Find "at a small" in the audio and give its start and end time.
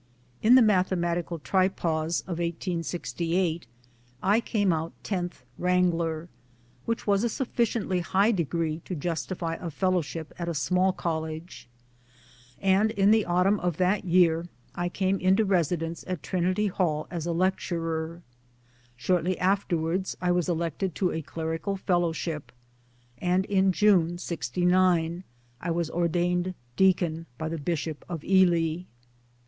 10.39-10.91